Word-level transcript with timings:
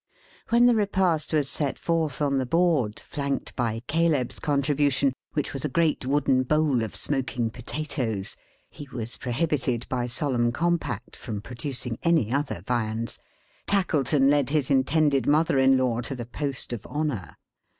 When 0.49 0.65
the 0.65 0.73
repast 0.73 1.31
was 1.31 1.47
set 1.47 1.77
forth 1.77 2.23
on 2.23 2.39
the 2.39 2.45
board, 2.47 2.99
flanked 2.99 3.55
by 3.55 3.83
Caleb's 3.85 4.39
contribution, 4.39 5.13
which 5.33 5.53
was 5.53 5.63
a 5.63 5.69
great 5.69 6.07
wooden 6.07 6.41
bowl 6.41 6.81
of 6.83 6.95
smoking 6.95 7.51
potatoes 7.51 8.35
(he 8.71 8.87
was 8.91 9.15
prohibited, 9.15 9.85
by 9.89 10.07
solemn 10.07 10.51
compact, 10.51 11.15
from 11.15 11.39
producing 11.39 11.99
any 12.01 12.31
other 12.33 12.63
viands), 12.65 13.19
Tackleton 13.67 14.27
led 14.27 14.49
his 14.49 14.71
intended 14.71 15.27
mother 15.27 15.59
in 15.59 15.77
law 15.77 16.01
to 16.01 16.15
the 16.15 16.25
Post 16.25 16.73
of 16.73 16.83
Honour. 16.87 17.37